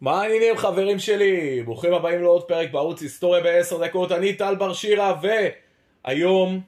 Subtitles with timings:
[0.00, 1.62] מה העניינים חברים שלי?
[1.62, 5.20] ברוכים הבאים לעוד פרק בערוץ היסטוריה בעשר דקות, אני טל בר שירה
[6.04, 6.60] והיום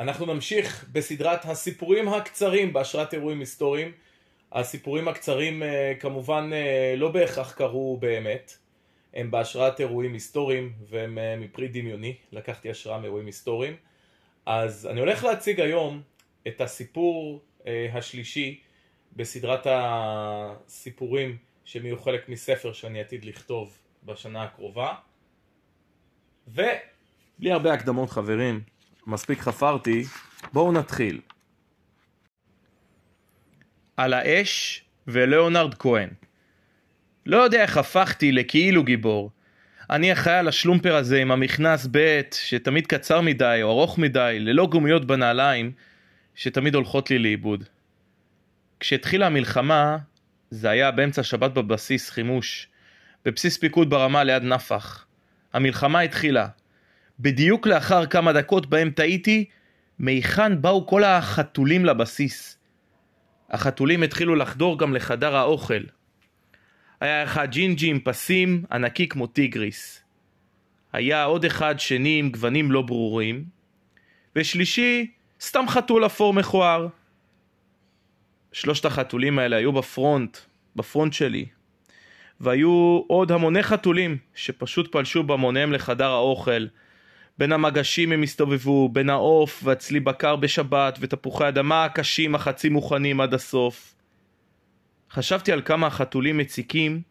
[0.00, 3.92] אנחנו נמשיך בסדרת הסיפורים הקצרים בהשראת אירועים היסטוריים.
[4.52, 8.58] הסיפורים הקצרים אה, כמובן אה, לא בהכרח קרו באמת,
[9.14, 13.76] הם בהשראת אירועים היסטוריים והם אה, מפרי דמיוני, לקחתי השראה מאירועים היסטוריים.
[14.46, 16.02] אז אני הולך להציג היום
[16.46, 17.40] את הסיפור
[17.92, 18.60] השלישי
[19.16, 24.94] בסדרת הסיפורים שהם יהיו חלק מספר שאני עתיד לכתוב בשנה הקרובה.
[26.48, 28.60] ובלי הרבה הקדמות חברים,
[29.06, 30.02] מספיק חפרתי,
[30.52, 31.20] בואו נתחיל.
[33.96, 36.08] על האש ולאונרד כהן.
[37.26, 39.30] לא יודע איך הפכתי לכאילו גיבור.
[39.90, 45.04] אני החייל השלומפר הזה עם המכנס ב' שתמיד קצר מדי או ארוך מדי, ללא גומיות
[45.04, 45.72] בנעליים,
[46.34, 47.64] שתמיד הולכות לי לאיבוד.
[48.80, 49.96] כשהתחילה המלחמה,
[50.50, 52.68] זה היה באמצע שבת בבסיס חימוש,
[53.24, 55.06] בבסיס פיקוד ברמה ליד נפח.
[55.52, 56.48] המלחמה התחילה.
[57.20, 59.44] בדיוק לאחר כמה דקות בהם טעיתי,
[59.98, 62.58] מהיכן באו כל החתולים לבסיס.
[63.50, 65.82] החתולים התחילו לחדור גם לחדר האוכל.
[67.00, 70.02] היה אחד ג'ינג'י עם פסים ענקי כמו טיגריס.
[70.92, 73.44] היה עוד אחד שני עם גוונים לא ברורים,
[74.36, 76.86] ושלישי סתם חתול אפור מכוער.
[78.52, 80.38] שלושת החתולים האלה היו בפרונט,
[80.76, 81.46] בפרונט שלי.
[82.40, 86.66] והיו עוד המוני חתולים שפשוט פלשו בהמוניהם לחדר האוכל.
[87.38, 93.34] בין המגשים הם הסתובבו, בין העוף והצלי בקר בשבת ותפוחי אדמה הקשים החצי מוכנים עד
[93.34, 93.94] הסוף.
[95.10, 97.02] חשבתי על כמה החתולים מציקים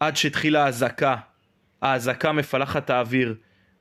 [0.00, 1.16] עד שהתחילה האזעקה.
[1.82, 3.34] האזעקה מפלחת האוויר.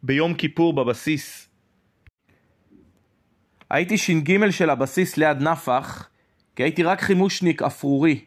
[0.03, 1.49] ביום כיפור בבסיס.
[3.69, 6.09] הייתי ש"ג של הבסיס ליד נפח
[6.57, 8.25] כי הייתי רק חימושניק אפרורי,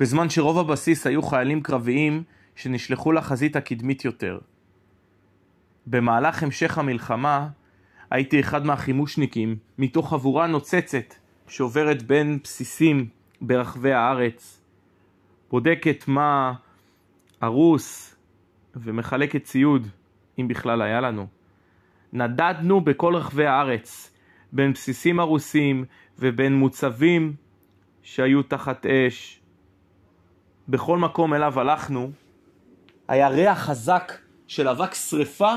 [0.00, 2.22] בזמן שרוב הבסיס היו חיילים קרביים
[2.56, 4.38] שנשלחו לחזית הקדמית יותר.
[5.86, 7.48] במהלך המשך המלחמה
[8.10, 11.14] הייתי אחד מהחימושניקים מתוך חבורה נוצצת
[11.48, 13.08] שעוברת בין בסיסים
[13.40, 14.60] ברחבי הארץ,
[15.50, 16.52] בודקת מה
[17.40, 18.16] הרוס
[18.76, 19.88] ומחלקת ציוד,
[20.38, 21.26] אם בכלל היה לנו.
[22.12, 24.14] נדדנו בכל רחבי הארץ,
[24.52, 25.84] בין בסיסים הרוסים
[26.18, 27.34] ובין מוצבים
[28.02, 29.40] שהיו תחת אש.
[30.68, 32.10] בכל מקום אליו הלכנו,
[33.08, 34.12] היה ריח חזק
[34.46, 35.54] של אבק שרפה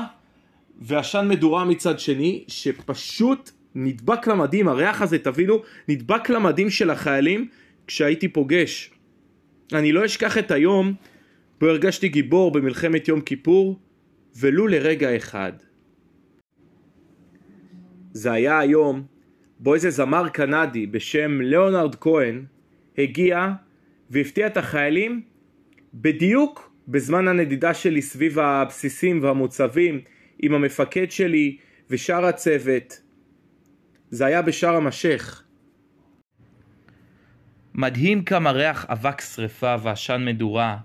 [0.78, 7.48] ועשן מדורה מצד שני, שפשוט נדבק למדים, הריח הזה, תבינו, נדבק למדים של החיילים
[7.86, 8.90] כשהייתי פוגש.
[9.72, 10.94] אני לא אשכח את היום
[11.60, 13.78] בו הרגשתי גיבור במלחמת יום כיפור,
[14.36, 15.52] ולו לרגע אחד.
[18.12, 19.02] זה היה היום
[19.58, 22.44] בו איזה זמר קנדי בשם ליאונרד כהן
[22.98, 23.52] הגיע
[24.10, 25.22] והפתיע את החיילים
[25.94, 30.00] בדיוק בזמן הנדידה שלי סביב הבסיסים והמוצבים
[30.42, 31.56] עם המפקד שלי
[31.90, 33.00] ושאר הצוות.
[34.10, 35.42] זה היה בשאר המשך.
[37.74, 40.76] מדהים כמה ריח אבק שרפה ועשן מדורה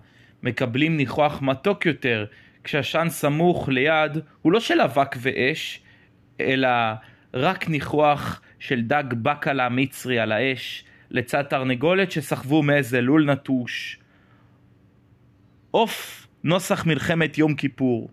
[0.43, 2.25] מקבלים ניחוח מתוק יותר
[2.63, 5.83] כשעשן סמוך ליד הוא לא של אבק ואש,
[6.39, 6.69] אלא
[7.33, 13.99] רק ניחוח של דג בקלה מצרי על האש, לצד תרנגולת שסחבו מאיזה לול נטוש.
[15.71, 18.09] עוף נוסח מלחמת יום כיפור.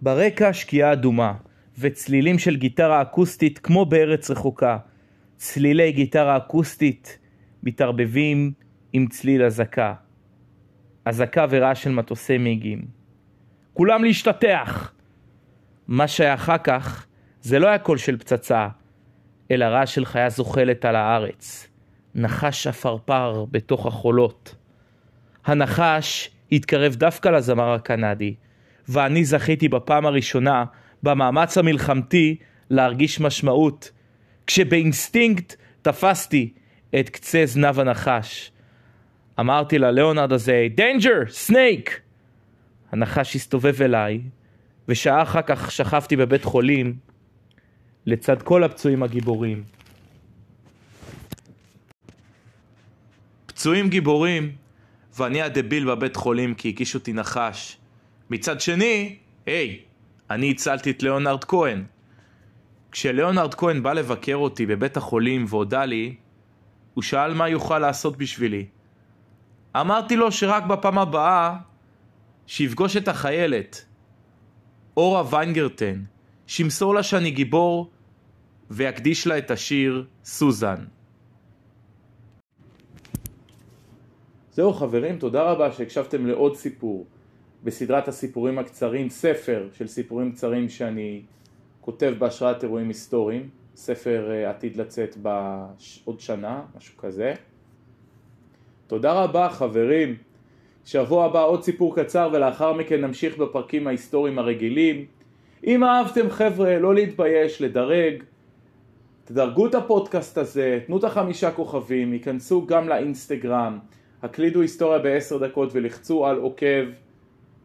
[0.00, 1.34] ברקע שקיעה אדומה,
[1.78, 4.78] וצלילים של גיטרה אקוסטית כמו בארץ רחוקה.
[5.36, 7.18] צלילי גיטרה אקוסטית
[7.62, 8.52] מתערבבים
[8.92, 9.94] עם צליל אזעקה.
[11.04, 12.84] אזעקה ורעש של מטוסי מיגים.
[13.74, 14.92] כולם להשתטח!
[15.88, 17.06] מה שהיה אחר כך
[17.42, 18.68] זה לא היה קול של פצצה,
[19.50, 21.68] אלא רעש של חיה זוחלת על הארץ.
[22.14, 24.54] נחש עפרפר בתוך החולות.
[25.44, 28.34] הנחש התקרב דווקא לזמר הקנדי,
[28.88, 30.64] ואני זכיתי בפעם הראשונה
[31.02, 32.36] במאמץ המלחמתי
[32.70, 33.90] להרגיש משמעות,
[34.46, 36.52] כשבאינסטינקט תפסתי
[37.00, 38.52] את קצה זנב הנחש.
[39.40, 42.00] אמרתי לליאונרד הזה, danger, snake!
[42.92, 44.20] הנחש הסתובב אליי,
[44.88, 46.94] ושעה אחר כך שכבתי בבית חולים
[48.06, 49.64] לצד כל הפצועים הגיבורים.
[53.46, 54.52] פצועים גיבורים,
[55.16, 57.76] ואני הדביל בבית חולים כי הקיש אותי נחש.
[58.30, 59.16] מצד שני,
[59.46, 59.80] היי,
[60.30, 61.84] אני הצלתי את ליאונרד כהן.
[62.92, 66.14] כשליאונרד כהן בא לבקר אותי בבית החולים והודה לי,
[66.94, 68.66] הוא שאל מה יוכל לעשות בשבילי.
[69.76, 71.56] אמרתי לו שרק בפעם הבאה
[72.46, 73.84] שיפגוש את החיילת,
[74.96, 76.02] אורה ויינגרטן,
[76.52, 77.90] שימסור לה שאני גיבור
[78.70, 80.84] ויקדיש לה את השיר סוזן.
[84.52, 87.06] זהו חברים, תודה רבה שהקשבתם לעוד סיפור
[87.64, 91.22] בסדרת הסיפורים הקצרים, ספר של סיפורים קצרים שאני
[91.80, 97.34] כותב בהשראת אירועים היסטוריים, ספר אה, עתיד לצאת בעוד שנה, משהו כזה.
[98.86, 100.16] תודה רבה חברים,
[100.84, 105.06] שבוע הבא עוד סיפור קצר ולאחר מכן נמשיך בפרקים ההיסטוריים הרגילים.
[105.66, 108.22] אם אהבתם חבר'ה, לא להתבייש, לדרג,
[109.24, 113.78] תדרגו את הפודקאסט הזה, תנו את החמישה כוכבים, ייכנסו גם לאינסטגרם,
[114.22, 116.84] הקלידו היסטוריה בעשר דקות ולחצו על עוקב,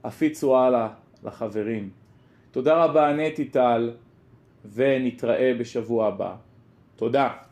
[0.03, 0.87] הפיצו הלאה
[1.23, 1.89] לחברים.
[2.51, 3.91] תודה רבה נטי טל,
[4.73, 6.35] ונתראה בשבוע הבא.
[6.95, 7.46] תודה.